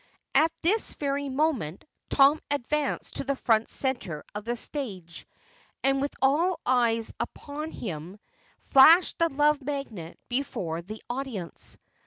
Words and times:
At 0.33 0.51
this 0.63 0.95
very 0.95 1.29
moment, 1.29 1.85
Tom 2.09 2.39
advanced 2.49 3.17
to 3.17 3.23
the 3.23 3.35
front 3.35 3.69
center 3.69 4.23
of 4.33 4.45
the 4.45 4.57
stage 4.57 5.27
and 5.83 6.01
with 6.01 6.15
all 6.23 6.59
eyes 6.65 7.13
upon 7.19 7.69
him, 7.69 8.17
flashed 8.71 9.19
the 9.19 9.29
Love 9.29 9.61
Magnet 9.61 10.17
before 10.27 10.81
the 10.81 11.03
audience. 11.07 11.77